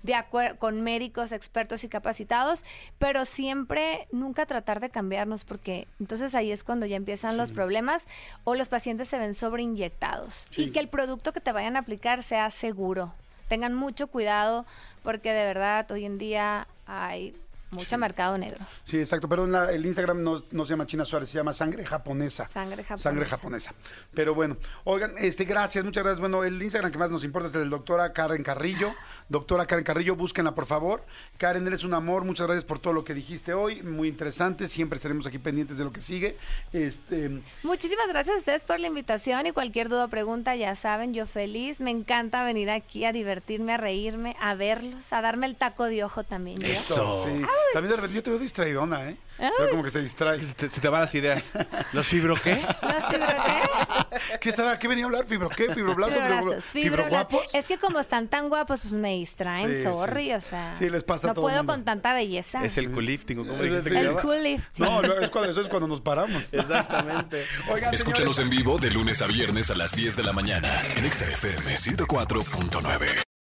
de 0.05 0.13
acuer- 0.13 0.57
con 0.59 0.81
médicos 0.81 1.31
expertos 1.31 1.83
y 1.83 1.89
capacitados, 1.89 2.63
pero 3.00 3.25
siempre 3.25 4.07
nunca 4.12 4.45
tratar 4.45 4.79
de 4.79 4.89
cambiarnos 4.91 5.45
porque 5.45 5.88
entonces 6.00 6.35
ahí 6.35 6.51
es 6.51 6.63
cuando 6.63 6.85
ya 6.85 6.95
empiezan 6.95 7.38
los 7.38 7.51
problemas 7.51 8.05
o 8.43 8.53
los 8.53 8.67
pacientes 8.69 9.09
se 9.09 9.17
ven 9.17 9.33
sobreinyectados 9.33 10.47
Sí. 10.51 10.65
y 10.65 10.71
que 10.71 10.79
el 10.79 10.88
producto 10.89 11.33
que 11.33 11.41
te 11.41 11.51
vayan 11.51 11.75
a 11.75 11.79
aplicar 11.79 12.21
sea 12.24 12.51
seguro. 12.51 13.13
Tengan 13.47 13.74
mucho 13.74 14.07
cuidado 14.07 14.65
porque 15.03 15.31
de 15.33 15.43
verdad 15.43 15.89
hoy 15.91 16.05
en 16.05 16.17
día 16.17 16.67
hay 16.88 17.35
mucho 17.75 17.98
mercado 17.98 18.38
negro. 18.38 18.65
Sí, 18.84 19.00
exacto. 19.00 19.27
Perdón, 19.29 19.51
la- 19.51 19.72
el 19.72 19.86
Instagram 19.86 20.24
no, 20.24 20.44
no 20.51 20.65
se 20.65 20.70
llama 20.72 20.86
China 20.86 21.05
Suárez, 21.05 21.29
se 21.29 21.38
llama 21.38 21.53
Sangre 21.53 21.86
Japonesa. 21.86 22.48
Sangre 22.48 22.84
japonesa. 22.84 23.03
Sangre 23.10 23.25
japonesa. 23.25 23.74
Pero 24.13 24.34
bueno, 24.34 24.58
oigan, 24.86 25.13
este, 25.17 25.44
gracias, 25.46 25.84
muchas 25.86 26.03
gracias. 26.03 26.20
Bueno, 26.20 26.44
el 26.44 26.62
Instagram 26.62 26.91
que 26.91 26.98
más 26.98 27.12
nos 27.12 27.24
importa 27.24 27.50
es 27.50 27.55
el 27.55 27.63
de 27.63 27.70
doctora 27.70 28.12
Karen 28.13 28.44
Carrillo. 28.44 28.94
Doctora 29.27 29.65
Karen 29.65 29.84
Carrillo, 29.84 30.15
búsquenla, 30.15 30.53
por 30.53 30.65
favor. 30.67 31.03
Karen, 31.38 31.65
eres 31.67 31.84
un 31.84 31.94
amor. 31.94 32.24
Muchas 32.25 32.46
gracias 32.48 32.63
por 32.65 32.79
todo 32.79 32.94
lo 32.94 33.03
que 33.03 33.13
dijiste 33.13 33.53
hoy. 33.53 33.82
Muy 33.82 34.08
interesante. 34.08 34.67
Siempre 34.67 34.98
estaremos 34.98 35.25
aquí 35.25 35.39
pendientes 35.39 35.77
de 35.79 35.84
lo 35.84 35.91
que 35.91 36.01
sigue. 36.01 36.38
Este, 36.74 37.41
Muchísimas 37.63 38.08
gracias 38.08 38.36
a 38.36 38.39
ustedes 38.39 38.63
por 38.63 38.79
la 38.79 38.88
invitación 38.88 39.48
y 39.48 39.51
cualquier 39.51 39.89
duda 39.89 40.05
o 40.05 40.08
pregunta, 40.10 40.55
ya 40.55 40.75
saben, 40.75 41.13
yo 41.13 41.25
feliz. 41.25 41.79
Me 41.79 41.89
encanta 41.91 42.44
venir 42.44 42.70
aquí 42.70 43.05
a 43.05 43.12
divertirme, 43.13 43.74
a 43.74 43.77
reírme, 43.77 44.36
a 44.39 44.53
verlos, 44.55 45.12
a 45.12 45.22
darme 45.22 45.48
el 45.48 45.55
taco 45.55 45.86
de 45.86 46.03
ojo 46.03 46.24
también. 46.24 46.60
yo. 46.60 46.67
Eso. 46.67 47.24
sí. 47.24 47.41
También 47.74 47.89
de 47.91 47.95
repente 47.98 48.15
yo 48.15 48.24
te 48.24 48.29
veo 48.31 48.39
distraidona, 48.39 49.10
¿eh? 49.10 49.17
Veo 49.38 49.69
como 49.72 49.84
que 49.84 49.89
se 49.89 50.01
distrae. 50.01 50.43
Se 50.45 50.53
te, 50.53 50.69
se 50.69 50.79
te 50.79 50.88
van 50.88 51.01
las 51.01 51.13
ideas. 51.15 51.43
¿Los 51.91 52.07
fibro 52.07 52.36
qué? 52.41 52.55
¿Los 52.81 53.03
fibro 53.05 53.27
qué? 53.45 54.38
¿Qué 54.39 54.50
estaba? 54.50 54.79
¿Qué 54.79 54.88
venía 54.88 55.03
a 55.03 55.07
hablar? 55.07 55.25
¿Fibro 55.25 55.50
qué? 55.50 55.74
¿Fibroblasto? 55.74 56.15
Fibroblastos, 56.15 56.63
¿Fibro 56.65 57.10
guapos? 57.10 57.53
Es 57.53 57.65
que 57.67 57.77
como 57.77 58.00
están 58.00 58.27
tan 58.29 58.48
guapos, 58.48 58.79
pues 58.81 58.93
me 58.93 59.13
distraen, 59.15 59.75
Sí, 59.75 59.84
sorry, 59.84 60.25
sí. 60.27 60.34
o 60.34 60.39
sea. 60.39 60.75
Sí, 60.79 60.89
les 60.89 61.03
pasa 61.03 61.27
a 61.27 61.29
No 61.29 61.34
todo 61.34 61.43
puedo 61.45 61.57
mundo. 61.57 61.74
con 61.74 61.84
tanta 61.84 62.13
belleza. 62.13 62.63
Es 62.63 62.77
el 62.77 62.91
culifting, 62.91 63.39
¿o 63.39 63.45
¿cómo 63.48 63.62
Es 63.62 63.69
el 63.72 63.84
dijiste 63.84 64.00
El 64.07 64.15
cool 64.17 64.43
lift. 64.43 64.77
No, 64.79 65.01
no, 65.01 65.13
es 65.19 65.29
cuando, 65.29 65.51
eso 65.51 65.62
es 65.62 65.67
cuando 65.67 65.88
nos 65.89 66.00
paramos. 66.01 66.53
Exactamente. 66.53 67.45
Oigan, 67.69 67.93
Escúchanos 67.93 68.36
señores, 68.38 68.53
en 68.53 68.57
vivo 68.57 68.77
de 68.77 68.91
lunes 68.91 69.22
a 69.22 69.27
viernes 69.27 69.69
a 69.69 69.75
las 69.75 69.93
10 69.95 70.15
de 70.15 70.24
la 70.24 70.31
mañana 70.34 70.81
en 70.95 71.05
Exa 71.05 71.25
FM 71.29 71.75
104.9. 71.75 73.25